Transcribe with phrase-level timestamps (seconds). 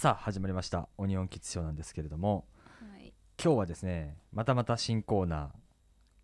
[0.00, 0.88] さあ始まりました。
[0.96, 2.44] オニオンキッズショーなんですけれども。
[2.62, 3.12] はい。
[3.36, 5.48] 今日はですねまたまた新コーナー。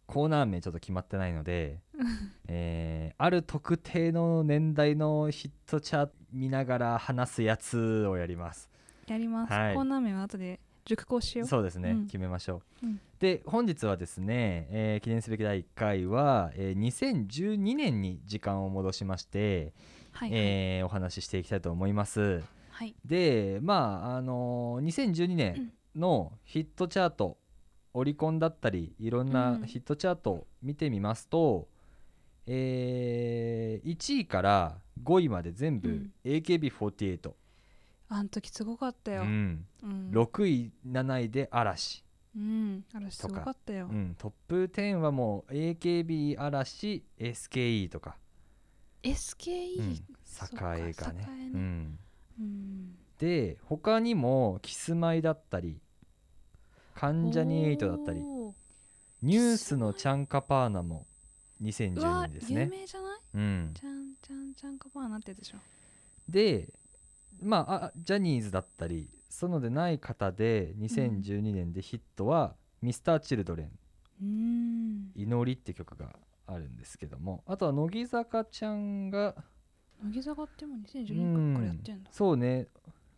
[0.07, 1.81] コーナー名ちょっと決まってないので、
[2.47, 8.71] えーある特定の年代のヒットチャート見ながら話すやつをやります。
[9.09, 9.52] やります。
[9.52, 9.75] はい。
[9.75, 11.48] コーナー名は後で熟考しよう。
[11.48, 12.06] そうですね、うん。
[12.06, 13.00] 決めましょう、うん。
[13.18, 19.72] で本日はですね、えー記念すべき第1回は、えー2012年に時間を戻しまして、
[20.12, 20.38] はい、はい。
[20.38, 22.41] えーお話ししていきたいと思います
[22.75, 22.95] はい。
[23.04, 27.38] でまああのー2012年のヒットチャート、
[27.95, 31.69] オリコンだったりいろんうなんヒットチャートを見てみますと、
[32.47, 37.33] えー1位から5位まで全部うん AKB48、
[38.09, 39.22] あん時すごかったよ。
[39.22, 39.64] ううん。
[39.84, 42.05] ん、6位7位で嵐、
[42.36, 42.84] うん。
[42.92, 43.95] 嵐すごかったよう。
[43.95, 48.16] ん、トップ10はもう AKB 嵐 SKE とか、
[49.02, 49.92] SKE、うん、
[50.88, 51.98] 栄がね栄ねうん、うん。
[53.19, 55.80] で他にもキスマイだったり
[56.95, 61.06] 関ジャニエイトだったりニュースのチャンカパーナも
[61.61, 62.67] う2012わ有年ですね。
[65.34, 65.58] でしょ。
[66.28, 66.73] で
[67.42, 73.70] まああジャニーズだったりそのでない方で2012年でヒットは、ミスターチルドレン
[74.23, 75.11] うん。
[75.17, 76.14] 祈りって曲が
[76.47, 79.34] あるんですけどもあとは乃木坂ちゃんが
[80.05, 82.10] 乃木坂っても2012うん年からやってんだ。
[82.12, 82.69] そうね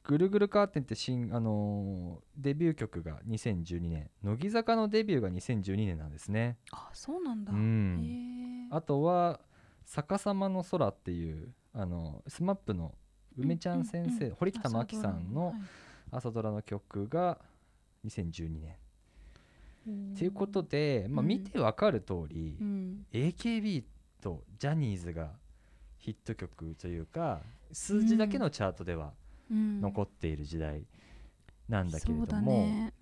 [0.05, 6.59] ぐるぐるカーテンって新、あのーデビュー曲が2012年乃木坂のデビューが2012年なんですね。
[6.71, 7.53] あ、そうなんだ。
[7.53, 8.69] うへんえ。
[8.71, 9.41] あとは
[9.85, 12.95] 「逆さまの空」っていうあのスマップの
[13.37, 15.55] 梅ちゃん先生、ううう堀北真希さんのはい
[16.13, 17.39] 朝ドラの曲が
[18.05, 18.77] 2012年。
[19.89, 23.85] おーということで、まあ、うん見てわかる通り、うん AKB
[24.21, 25.33] とジャニーズが
[26.07, 27.41] ヒット曲というか
[27.73, 29.13] 数字だけのチャートでは
[29.51, 30.83] うん、残っている時代
[31.69, 32.93] なんだけれども、ね。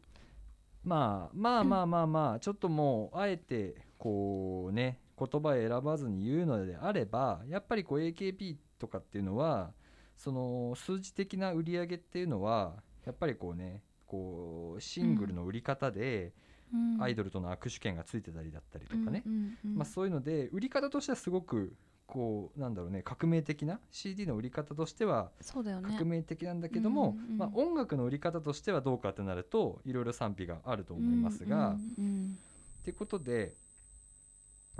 [0.83, 9.72] まあまあまあまあまあちょっともうあえてこうね言葉を選ばずに言うのであればやっぱりこう AKB とかっていうのは
[10.15, 12.75] その数字的な売り上げっていうのは
[13.06, 16.32] やっぱりこうねこうシングルの売り方で
[16.72, 17.03] うん。
[17.03, 19.22] アイドルとの握手券がついてたりだったりとかね、
[19.62, 21.72] まあ、そういうので売り方としてはすごく
[22.06, 25.31] こうなんだろうね革命的な CD の売り方としては
[25.82, 31.76] 革命的なんだけども、うんうんまあ、音楽の売り方としてはどうかってなるといろいろ賛否があると思いますが。
[31.98, 32.38] うんうん
[32.82, 33.54] ってことで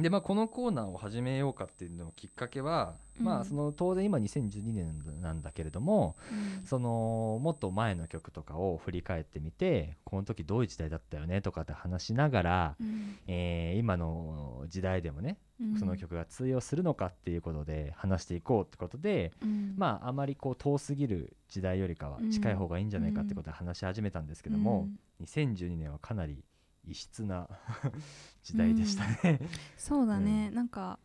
[0.00, 3.41] で、まあ、このコーナーを始めようかっていうののきっかけは、まうん。
[3.43, 6.16] あその当然今2012年なんだけれども
[6.59, 6.66] うん。
[6.66, 13.19] そのもっと前の曲とかを振り返ってみてこの時どういう時代だったよねとかって話しながら、うん。
[13.28, 15.78] えー今の時代でもねうん。
[15.78, 19.75] その曲が通用するのかっていうことで話していこうってことで、うん。
[19.76, 24.88] まああまりこう遠すぎる時代よりかは近い方がいいんじゃないかってことで話し始めたんですけども、
[25.22, 26.43] 2012年はかなり
[26.87, 27.49] 異質な
[28.43, 29.41] 時代でしたね。
[29.77, 30.99] そうだね、なんか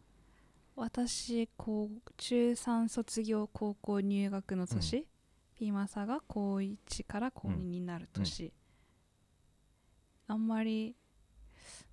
[0.75, 5.05] 私高中3卒業高校入学の年、
[5.55, 8.53] ピーマサが高1から高2になる年、
[10.27, 10.95] あんまり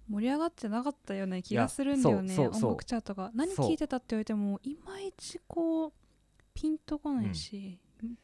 [0.08, 2.38] 盛り上がってなかったような気がするんだよね。
[2.38, 3.30] 音楽チャートが。
[3.34, 5.92] 何そう聞いてたって言われてもいまいちこう
[6.54, 7.80] ピンとこないし、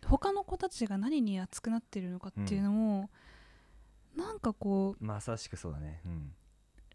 [0.06, 3.10] 他の子たちが何に熱くなってるのかっていうのも、
[4.16, 6.00] なんかこうまさしくそうだね。
[6.04, 6.32] うん。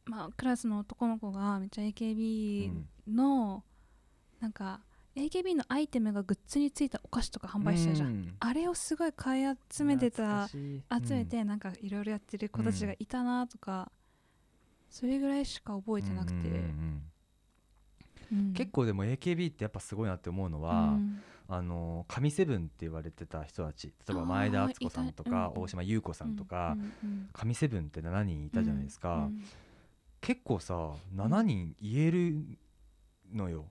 [0.05, 2.88] まあ、クラスの男の子がめっちゃう AKB ん。
[3.07, 3.63] の、
[4.39, 4.81] なんか
[5.16, 8.35] AKB のアイテムがグッズについたお菓子とか販売してたじゃん、うん。
[8.39, 13.91] あれをすごい買い集めてた集めてなんかいろいろやってる子たちがいたなとか、
[14.89, 16.61] それぐらいしか覚えてなくて、うんうんうん
[18.31, 18.39] うん。
[18.39, 18.53] うん。
[18.53, 26.75] 結構でも AKB ってやっぱすごいなって思うのうは、んあの神セブンって言われてた人たち例えば前田敦子さんとか大島優子さんとか
[27.34, 29.44] 神セブンって7人いたじゃないですか、うん
[30.19, 32.44] 結構さ7人言える
[33.34, 33.66] のよ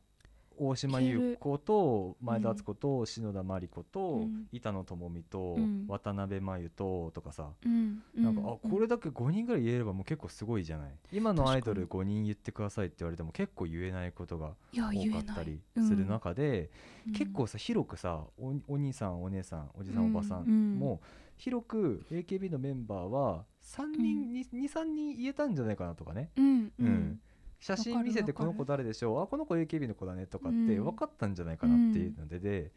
[0.59, 4.47] 大島優子と前田敦子と篠田麻里子とうん。
[4.53, 5.87] 板野友美とうん。
[5.89, 7.51] 渡辺真由ととかさ。
[7.65, 8.03] うん。
[8.17, 10.95] なんかうあこれだけ5人ぐらい言えればもう結構すごいじゃない？
[11.13, 16.71] 今のアイドル5人言ってくださいって言われても結構言えないことが多かったりする中で
[17.07, 17.13] うん。
[17.13, 20.77] 結構さ広くさおお兄さんお姉さんおじさんおばさうん。
[20.77, 21.01] んも
[21.37, 26.31] 広く AKB のメンバーは3人23人言えたんじゃないかなとかね。
[26.37, 27.21] うん
[27.59, 29.23] 写真見せてこの子誰でしょう？
[29.23, 30.85] あこの子 AKB の子だねとかってうん。
[30.85, 32.71] 分かったんじゃないかなっていうのでで、う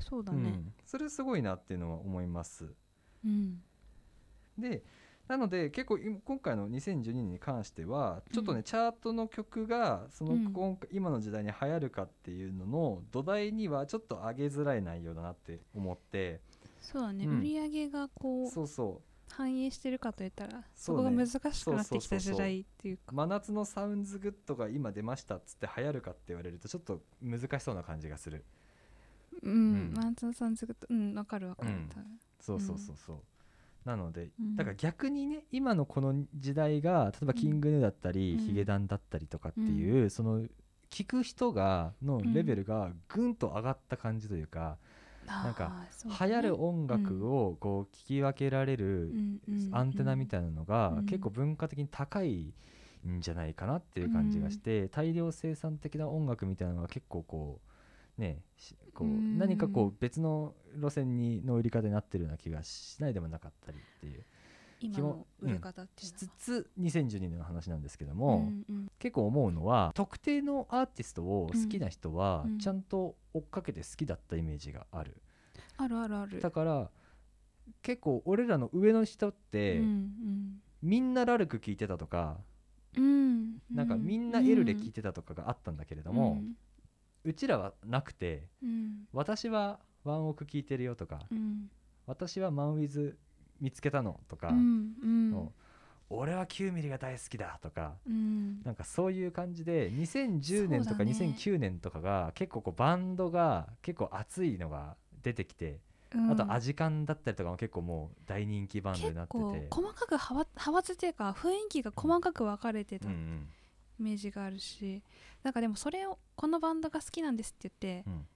[0.00, 0.50] そうだね。
[0.50, 2.66] ん、それすごいなっていうのは思います。
[3.24, 3.62] うん。
[4.58, 4.82] で
[5.26, 8.62] なので結構今今回の2012年に関してはちょっとね、うん。
[8.64, 10.52] チャートの曲がそのうん。
[10.52, 16.40] 今回今の時代に流行るかっていうのの土台にはちょっと上げづらい内容だなって思って。
[16.80, 17.38] そうだね、うん。
[17.38, 19.00] 売り上げがこうそうそ
[19.36, 23.02] 反映してるかといったらそこが難しくなってきた時代っていうか。
[23.10, 28.44] う真夏のサウンズグッドが今出ましたっつって流行るかって言われるとちょっと難しそうな感じがする。
[29.42, 29.94] うん、うん。
[29.96, 31.90] マンツンさんずっとうんわかるわかる、うん。
[32.40, 33.18] そうそうそうそう、
[33.84, 34.56] なのでうん。
[34.56, 38.38] だから逆にね今のこの時代が例えばキングヌーだったり、うん。
[38.38, 40.46] ヒゲダンだったりとかっていう、その
[40.90, 44.78] 聞く人がのレベルがぐんと上がった感じというか、
[45.26, 45.72] なんか
[46.20, 49.12] 流行る音楽をこう聞き分けられる
[49.72, 51.06] アンテナみたいなのがうん。
[51.06, 52.52] 結構文化的に高い
[53.06, 57.60] んじゃないかなっていう感じがして、大量生産的な音楽みたいなのが結構こ
[58.18, 59.38] うねしこううん。
[59.38, 64.24] 何かこう別の路線にの売り方になってるような気がしないでもなかったりっていう
[64.84, 68.88] 今の売れ方っていしうのは、つつ2012年の話なんですけども、うんうん。
[68.98, 72.58] 結構思うのは特定のアーティストを好きな人はうん。
[72.58, 75.20] ちゃんと追っかけて好きだったイメージがある、
[75.76, 76.40] あるあるある。
[76.40, 76.90] だから
[77.82, 82.36] 結構俺らの上の人って、うんみんなラルク聴いてたとか、
[82.94, 86.42] なんかみんなエルレ聴いてたとかがあったんだけれども、
[87.24, 88.48] うちらはなくて
[89.12, 91.70] 私はワンオク聴いてるよとか、うん。
[92.06, 93.16] 私はマンウィズ
[93.60, 95.30] 見つけたのとか、うんうん。
[95.30, 95.52] の
[96.10, 98.62] 俺は9ミリが大好きだとかうん。
[98.62, 101.12] なんかそういう感じで2010年とかそうだね。
[101.12, 105.80] 2009年とかが結構こうバンドが結構熱いのが出てきて、
[106.14, 106.30] うん。
[106.30, 109.68] あとアジカンだったりとかも結構もう大人気バンドに結なってて。
[109.70, 113.48] 構細かく派閥っていうか雰囲気が細かく分かれてたイうんうん。
[113.98, 115.02] メージがあるし、
[115.42, 118.26] なんかでもそれをこのバンドが好きなんですって言って、うん。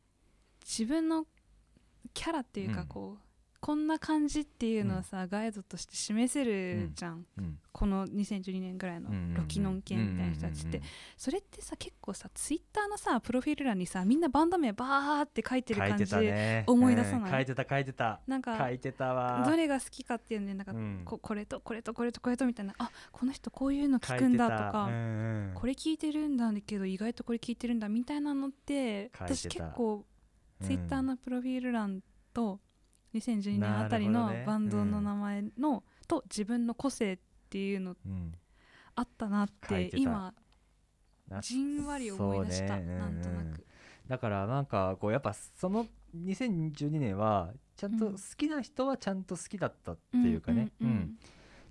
[0.65, 1.27] 自分の
[2.15, 3.28] キャラっていうかうんこう、
[3.61, 7.59] こんな感じっていうのをさ、ガイドとして示せるじゃん、うん。
[7.73, 10.83] この2012年ぐらいのうんうんうんロキノン系みたいな人たちって、うんうんうん
[11.17, 16.05] それってさ結構さツイッターのさプロフィール欄にさみんなバンド名バーって書いてる感じ、
[16.67, 17.23] 思い出さない？
[17.23, 17.31] うん。
[17.31, 18.21] 書いてた書いてた。
[18.29, 19.45] なんか書いてたわ。
[19.45, 21.03] どれが好きかっていうねなんか、うん。
[21.05, 22.75] ここれとこれとこれとこれとみたいな。
[22.79, 24.95] あこの人こういうの書聞くんだとか、うんう
[25.51, 30.05] んこれ聞いてるんだけど意外とこれ聞いてるんだみたいなのって私結構
[30.63, 32.01] ツイッターうんのプロフィール欄
[32.33, 32.61] と
[33.19, 37.19] 2012年あたりのバンドの名前の、と自分の個性っ
[37.51, 38.35] ていうのうん。
[38.95, 40.35] あったなって今
[41.29, 42.97] なじんわり思い出した、ね。
[42.97, 43.65] なんとなうんく。
[44.09, 45.87] だからなんかこうやっぱその
[46.17, 48.13] 2012年はちゃんとうん。
[48.15, 51.19] 好きな人はちゃんと好きだったっていうかね、うんうん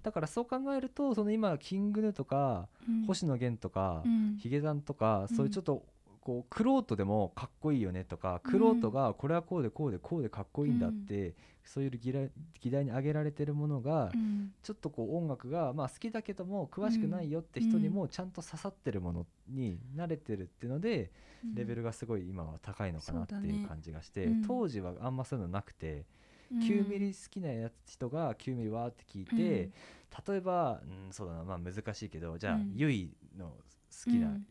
[0.03, 3.05] だからそう考えるとその今キングヌーとか、うん。
[3.07, 4.37] 星野源とか、うん。
[4.39, 5.83] ヒゲダンとか、うんそういうちょっと
[6.27, 14.51] こうクロートでもかっこいいよねとかクロートがこれはこうでこうでこうでかっこいいんだって、そういう議題に挙げられてるものが、うん。
[14.61, 21.11] ちょっとこう音楽が、まあ、好きだけども詳しくないよって人にもちゃんと刺さってるものに慣れてるっていうので、
[21.55, 24.45] レベルがすごい今は高いのかなっていう感じがして、うん。
[24.45, 26.03] 当時はあんまそういうのなくて、
[26.51, 26.59] うん。
[26.59, 29.69] 9ミリ好きなやつ人が9ミリわーって聞いて、
[30.27, 32.73] 例えば、うん、そうだな、まあ、難しいけどじゃあ、うん。
[32.75, 34.45] ゆいの好きなうん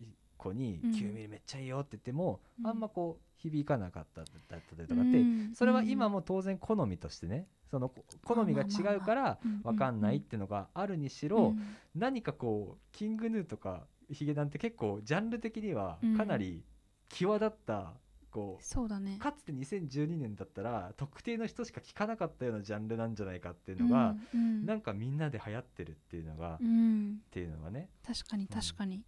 [0.48, 2.66] 子にうん9ミリめっちゃいいよって言っても、うん。
[2.66, 5.54] あんまこう響かなかっただったりとかって、うん。
[5.54, 7.90] それは今も当然好みとしてねその
[8.24, 9.62] 好みが違うからうん。
[9.62, 11.54] 分かんないっていうのがあるにしろ、
[11.94, 16.64] 何かこうキングヌーとかヒゲダンって結構ジャンル的にはかなり
[17.08, 17.92] 際立った、
[18.36, 19.16] こそうだね。
[19.16, 24.40] うかつて2012年だったら特定の人しか聞かなかったようなジャンルなんじゃないかっていうのが、うん。
[24.40, 24.66] うん。
[24.66, 27.20] なんかみんなで流行ってるっていうのが、っうん。
[27.30, 27.88] ていうのがね。
[28.06, 29.02] 確かに確かに、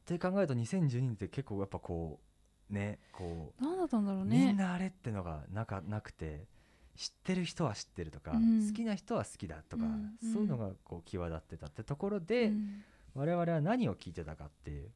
[0.00, 2.20] って考えると2012年って結構やっぱこ
[2.70, 6.46] うねこうなんだったんだろうみんねなあれってのがなかなくて
[6.96, 8.66] 知ってる人は知ってるとか、うん。
[8.66, 10.32] 好きな人は好きだとか、うんうん。
[10.32, 12.84] そういうのがこう際立ってたってところで、うん。
[13.14, 14.90] 我々は何を聞いてたかっていう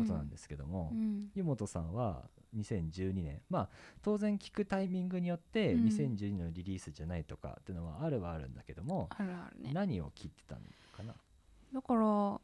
[0.00, 1.30] ことなんですけども、うん。
[1.34, 2.24] 湯本さんは
[2.54, 3.40] 2012年。
[3.48, 3.68] まあ
[4.02, 5.86] 当然聞くタイミングによってうん。
[5.86, 9.70] 2012年のリリースじゃないとかっていうのはあるはあるんだけども、あるあるね。
[9.72, 10.60] 何を聞いてたの
[10.94, 11.14] かな？
[11.72, 12.40] だから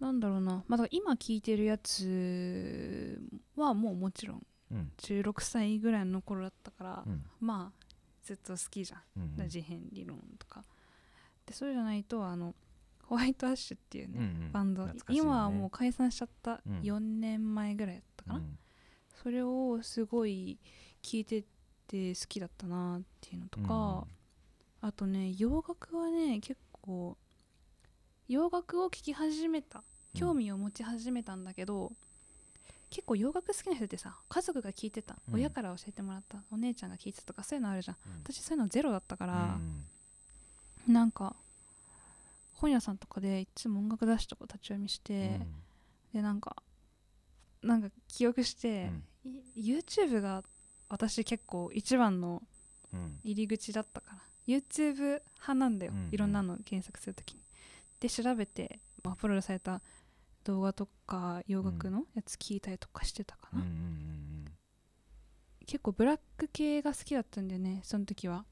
[0.00, 3.20] なんだろうな、まあ、今聞いてるやつ
[3.56, 4.92] はもうもちろんうん。
[4.98, 7.24] 16歳ぐらいの頃だったから、うん。
[7.40, 7.86] まあ
[8.22, 9.48] ずっと好きじゃん、うんうん。
[9.48, 10.64] 事変理論とか。
[11.46, 12.54] でそうじゃないとあの
[13.04, 14.52] ホワイトアッシュっていうね、うんうん。
[14.52, 14.94] バンド、ね。
[15.08, 16.80] 今はもう解散しちゃったうん。
[16.80, 18.58] 4年前ぐらいだったかな、うん。
[19.22, 20.58] それをすごい
[21.02, 21.44] 聞いて
[21.86, 24.06] て好きだったなっていうのとか、
[24.80, 27.16] あとね洋楽はね結構
[28.28, 29.82] 洋楽を聴き始めた
[30.14, 31.92] 興味を持ち始めたんだけど、
[32.88, 35.34] 結構洋楽好きな人ってさ家族が聴いてた、うん。
[35.34, 36.38] 親から教えてもらった。
[36.50, 37.96] お姉ちゃんが聴いてたとかそういうのあるじゃん。
[38.06, 38.12] うん。
[38.24, 39.84] 私そういうのゼロだったかうら、ん。
[40.86, 41.36] なんか
[42.54, 45.40] 本屋さんとかでいつも音楽雑誌とか立ち読みして、
[46.12, 46.56] でなんか
[47.62, 48.90] なんか記憶して、
[49.54, 50.44] い YouTube が
[50.88, 52.42] 私結構一番の
[52.92, 53.18] うん。
[53.24, 56.08] 入り口だったから YouTube 派なんだよ、うんうん。
[56.12, 57.40] いろんなの検索するときに
[58.08, 59.82] で調べて、まあ、アップロードされた
[60.44, 64.16] 動画とか洋楽のやつ聞いたりとかしてたかな、うんうんうん
[65.66, 68.44] 結構ブラック系が好きだったんだよねその時は。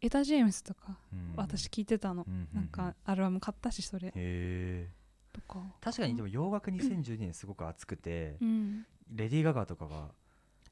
[0.00, 1.32] エタ・ジェームスとかうん。
[1.36, 2.54] 私聞いてたの、うんうんうん。
[2.54, 4.12] なんかアルバム買ったしそれ。
[5.32, 5.60] とか。
[5.80, 8.86] 確かにでも洋楽2012年すごく熱くて、うん。
[9.10, 10.12] レディー・ガガとかが、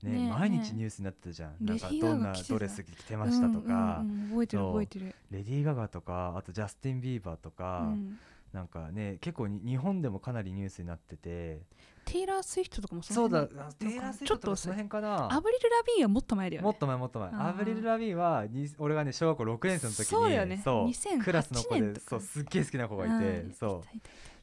[0.03, 8.19] ねねえ毎日ニュースになってたじゃん、なんかどんなドレス着てましたとか、うんうんうん覚えてる覚えてる、レディー・ガガとかあとジャスティン・ビーバーとか、うん。
[8.53, 11.61] なんかね結構に日本でもかなりニュースになってて。
[12.07, 15.31] テイラー・スウィフトとかもそそうだテイラー・スウィちょっとフトとかその辺かな。
[15.31, 16.65] アブリル・ラビーンはもっと前だよね。
[16.65, 17.31] もっと前もっと前。
[17.35, 20.63] アブリル・ラビーンはに俺がね小学校6年生の時にそうだよね。
[20.65, 23.99] そう2008クラスの子でそうすっげえ好きな子がいて、うんそう。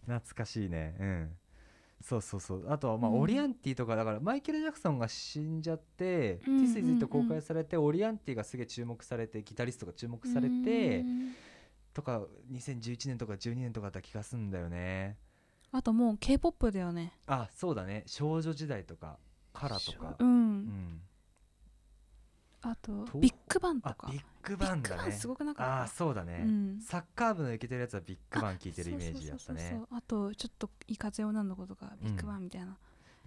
[0.06, 0.96] 懐かしいね。
[1.00, 1.32] うん
[2.06, 2.66] そうそうそう。
[2.70, 3.20] あとはまあ、うん。
[3.22, 11.34] オリアンティとかだからマイケル・ジャクソンが死んじゃって「うん This is It」公開されて、オリアンティがすげえ注目されてギタリストが注目たされてうん
[11.96, 12.22] とか
[12.52, 15.18] 2011年とか12年とかだった気がすんだよね。
[15.72, 17.14] あともう k p o p だよね。
[17.26, 18.04] あそうだね。
[18.06, 19.18] 少女時代とか
[19.52, 20.16] カラとか。
[20.20, 21.02] うん、うん
[22.68, 24.08] あととビッグバンとか。
[24.08, 25.12] あビッグバンだね。
[25.12, 25.84] すごくなかった。
[25.84, 26.80] あそうだね、うん。
[26.82, 29.82] サッカー部のイケてるやつはビッグバン聞いてるイメージだったね。
[29.92, 32.76] あとちょっといかつい女の子とかビッグバンみたいな、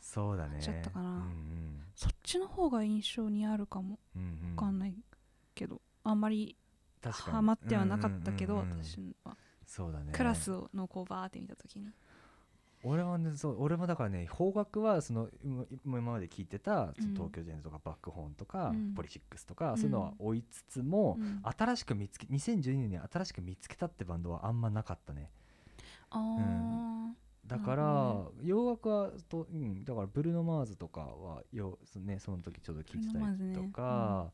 [0.00, 0.61] そうだね。
[0.61, 1.11] ちょっとかな。
[1.11, 3.99] うんそっちの方が印象にあるかも。
[4.14, 4.57] うんうんうん。
[4.57, 4.95] わかんない
[5.54, 6.57] けど、あんまり
[7.00, 7.33] 確かに。
[7.33, 8.85] ハマってはなかったけど、うんうんうんうん。
[8.85, 9.37] 私は。
[9.66, 10.12] そうだね。
[10.12, 11.88] クラスのこうバーって見た時に
[12.85, 18.94] 俺はねそう俺もだからね邦楽はその今今まで聞いてた東京ジェンズとかバックホーンとか、うん。
[18.94, 19.76] ポリシックスとか、うん。
[19.76, 21.42] そういうのは追いつつも、うん。
[21.42, 25.30] 新しく見つけ2012年に新しく見つけたってバンドはあんまなかったね。
[26.11, 27.12] あ
[27.47, 34.30] だから、洋楽はと、うん、だからブルーノ・マーズとかはよそ,、ね、その時ちょうど聞いてたりとか、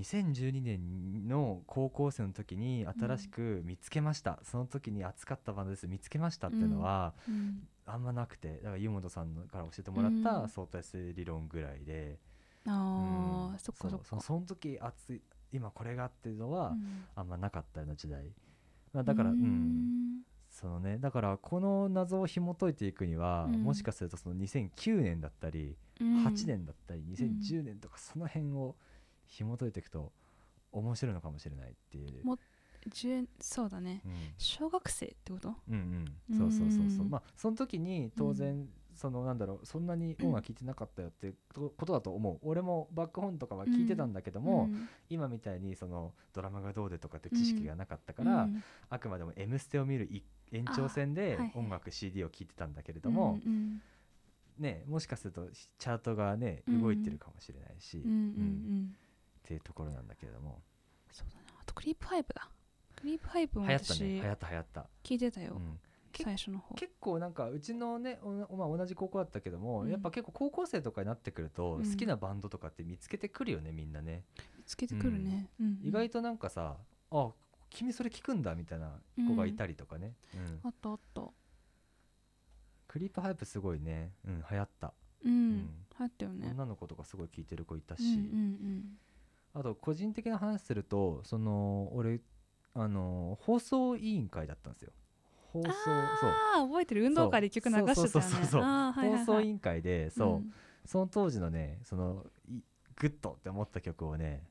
[0.00, 5.86] 2012年の高校生の時に新しく見つけました、その時に熱かったバンドです。
[5.86, 7.68] 見つけましたっていうのは、ーうん。
[7.86, 10.48] あんまなくてだから湯本さんのから教えてもらったうん。
[10.48, 12.18] 相対性理論ぐらいで、
[12.66, 13.54] うん。
[13.58, 14.16] そっかそっか。
[14.16, 15.20] うその時熱い
[15.52, 17.04] 今これがっていうのはうん。
[17.16, 18.24] あんまなかったような時代、
[18.92, 20.22] まあ、だからううんん。
[20.48, 23.62] そのねだからこの謎を紐解いていくには、うん。
[23.62, 26.24] もしかするとその2009年だったり、うん。
[26.26, 28.76] 8年だったり2010年とかその辺を
[29.30, 30.12] 紐解いていくと
[30.72, 32.24] 面白いのかもしれないっていう。
[32.24, 32.38] も
[32.88, 34.02] 10そうだね。
[34.04, 34.12] うん。
[34.38, 35.54] 小学生ってこと？
[35.68, 37.04] うんうん、そうそうそうそう。
[37.04, 37.10] うん。
[37.10, 42.38] まあその時に当然、そのなんだろうそんなに音楽聴いてなかったよってことだと思う。
[42.42, 44.88] 俺もバックホーンとかは聞いてたんだけども、ん。
[45.08, 48.62] 今みたいにそのドラマがどうでとかって知識がなかったから、うん。
[48.88, 53.38] あくまでも「M ステ」を見るい延長線で音楽 CD を聴いてたんだけれども、
[54.58, 58.94] ねもしかするとチャートがねうん動いてるかもしれないし、うん
[59.50, 60.62] っていうところなんだけれども。
[61.10, 62.48] そうだねあとクリープハイプだ。
[62.94, 63.98] クリープハイプも流行ったね。
[63.98, 65.54] 私流行った流行った、聞いてたよ。
[65.56, 65.80] うん、
[66.12, 66.74] 結最初の方。
[66.76, 69.90] 結構なんかうちのね、おまあ、同じ高校だったけども、うん。
[69.90, 71.90] やっぱ結構高校生とかになってくると、うん。
[71.90, 74.22] 好きなバンドとかって見つけてくるよねみんなね、
[74.66, 75.48] つけてくるね。
[75.58, 75.66] うん。
[75.66, 76.76] うん意外となんかさ
[77.10, 77.30] あ
[77.70, 80.60] 君それ聞くんだみたいな子がいたりとかね、うん。
[80.62, 81.22] あったあった。
[82.86, 84.92] クリープハイプすごいね、うん、流行った、
[85.24, 85.32] うん。
[85.32, 85.56] うん。
[85.56, 85.64] 流
[85.98, 86.48] 行ったよね。
[86.52, 88.98] 女の子とかすごい聞いてる子いたし、うんうん
[89.52, 92.20] あと個人的な話するとその俺
[92.74, 94.92] あの放送委員会だったんですよ。
[95.52, 95.92] 放送うんそう。
[95.92, 97.04] ああ覚えてる？
[97.04, 97.94] 運動会で曲流してたよね。
[97.94, 98.22] そう。
[98.22, 100.52] そうそう放送委員会でそう、ん。
[100.84, 102.60] その当時のねそのい
[102.96, 104.44] グッドって思った曲をね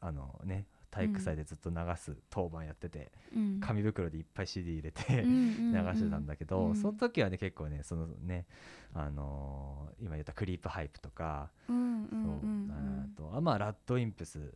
[0.00, 8.46] あのね体育祭でずっと流す当番やってて、うん、紙袋でいっぱい CD 入れて流してたんだけど、うんうん、その時はね結構ねそのね、
[8.94, 12.08] あのー、今言ったクリープハイプとか、うん
[13.16, 14.54] そうあとまあラッドウィンプス。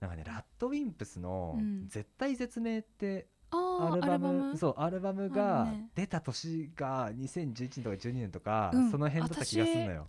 [0.00, 1.58] なんかねラッドウィンプスの
[1.88, 10.08] 「絶対絶命」ってアルバムそうアルバムが出た年が2011年とか12年とか、その辺だった気がするのよ。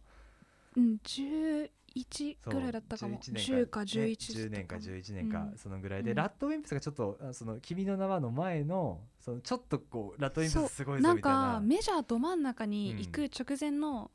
[1.96, 3.20] 1ぐらいだったかも。
[3.20, 6.04] 10か11、年か11年か、そのぐらい。
[6.04, 11.14] で、ラッドウィンプスがちょっと「その君の名は」の前のそのちょっとこうラッドウィンプスすごいいな。
[11.14, 14.12] んかメジャーど真ん中に行く直前の、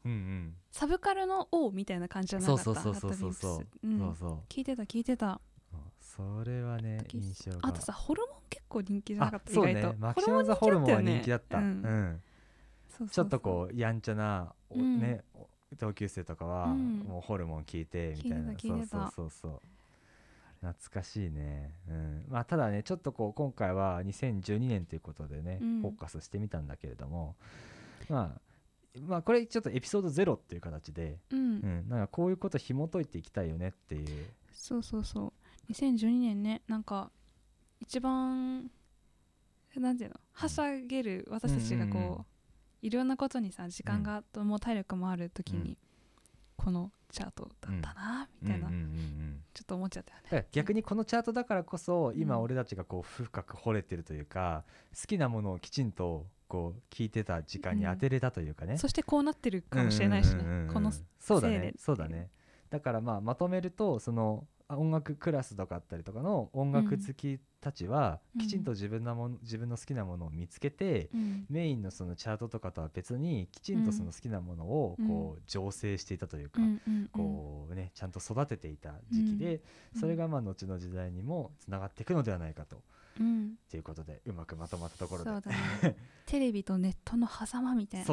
[0.73, 3.65] サブカルの王みたいな感じじゃなかそうそうそうそうそう
[4.15, 4.39] そう。
[4.49, 5.41] 聞いてた聞いてた。
[6.01, 9.53] それはね印象あとさホルモン結構人気じゃなかった？
[9.53, 9.95] そうと。
[9.99, 12.23] マキシマ・ザ・ホルモンは人気だった、うん。
[13.11, 15.23] ちょっとこうやんちゃな、ね
[15.79, 16.99] 同級生とかは、うん。
[17.01, 18.53] もうホルモン聞いてみたいな。
[18.59, 19.61] そうそうそうそう。
[20.61, 22.25] 懐かしいね、うん。
[22.29, 25.81] まあ、ただねちょっとこう今回は2012年ということでね、うん。
[25.83, 27.37] フォーカスしてみたんだけれども、
[28.09, 28.41] まあ、
[29.07, 31.39] まあこれちょっとエピソード0っていう形で、うん。
[31.39, 35.33] うん、なんかこういうこと紐解いていきたいよねっていう、そうそうそ
[35.69, 35.73] う。
[35.73, 37.11] 2012年ねなんか
[37.81, 38.71] 一番
[39.77, 40.17] なんていうの？
[40.33, 42.25] はしゃげる私たちがこう,、
[42.87, 45.77] いろんなことにさ時間がとも体力もある時に、うん。
[46.57, 49.41] このチャートだったなみたいな、うんうんうんうん。
[49.53, 50.49] ちょっと思っちゃったよね。
[50.53, 52.43] 逆にこのチャートだからこそ今うん。
[52.43, 54.65] 俺たちがこう深く掘れてるというか
[54.99, 62.31] 好きなものをきちんとこう聞いてた時間に当てれたというかね、そしてこうなってるかもしれないしね、うんうんうんうんこのそうだねそうだね。
[62.71, 68.41] だからまあまとめるとそのあ音楽クラスとかあったりとかの音楽好きたちはうん。
[68.41, 71.47] きちんと自分のもの自分の好きなものを見つけて、うん。
[71.49, 76.61] メインのそのチャートとかとは別にきちんとその好きなものをこう醸成していたというか、
[77.13, 79.63] こうねちゃんと育てていた時期で、
[79.95, 80.01] うん。
[80.01, 82.83] それがまあ後の時代にもつながっていくのではないかと。
[83.21, 83.57] うん。
[83.71, 85.31] ということでうまくまとまったところで。
[85.31, 85.97] そうだね。
[86.27, 88.07] テレビとネットの狭間みたいな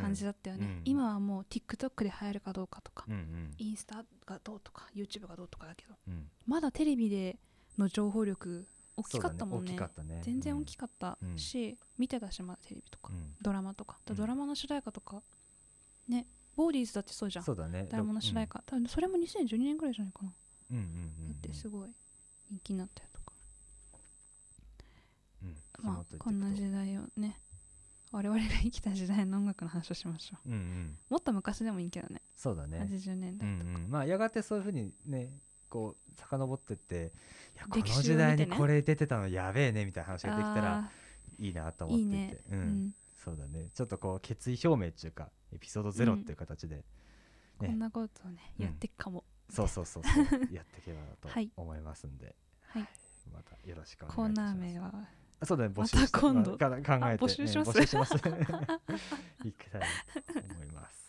[0.00, 0.82] 感じだったよね、うん。
[0.84, 3.54] 今はもう TikTok で流行るかどうかとか、うんうん。
[3.58, 6.30] インスタがどうとか YouTube がどうとかだけどうん。
[6.46, 7.38] まだテレビで
[7.76, 8.66] の情報力
[8.96, 9.76] 大きかったもんね。
[9.76, 10.20] ね。
[10.22, 11.38] 全然大きかったうん。
[11.38, 13.34] し、見てたしまだテレビとか、うん。
[13.40, 13.98] ドラマとか。
[14.06, 14.16] うん。
[14.16, 15.22] ドラマの主題歌とか
[16.08, 16.26] ね
[16.58, 17.44] ボーディーズだってそうじゃん。
[17.44, 17.86] そうだね。
[17.88, 20.32] ドラマの主題歌、多分それも2012年ぐらいじゃないかな、
[20.72, 21.32] うんうんうんうん。
[21.34, 21.90] だってすごい
[22.50, 23.07] 人気になったよ
[25.82, 27.40] まあこんな時代をね
[28.10, 30.48] 我々が生きた時代の音楽の話をしましょう。
[30.48, 30.98] うんうん。
[31.10, 32.22] もっと昔でもいいけどね。
[32.34, 32.78] そうだね。
[32.90, 35.30] 80年うん代とか、うんまあやがてそういうふうにね
[35.68, 37.12] こう遡ってって
[37.54, 40.90] いやこの時代にこれ出てたのやべえねみたいな話ができたらあ
[41.38, 42.02] いいなとー思ってて。
[42.02, 42.60] いいね、ううん。
[42.86, 43.68] んそうだね。
[43.74, 46.84] ちょっとこう決意表明っていうかエピソードゼロっていう形で、ね。
[47.58, 50.24] こんなことをねうんやっていくかも、そうそうそうそう。
[50.54, 52.34] やっていけばと思いますんで、
[52.68, 52.88] はい。
[53.34, 54.36] またよろしくお願いします。
[54.36, 55.08] コーナー名はあ
[55.44, 56.50] そうだね募ま集し今度。
[56.52, 57.70] まあか考えて、あ募集します。
[57.70, 58.14] ね募集します。
[59.44, 59.82] いきたい
[60.34, 61.07] と思います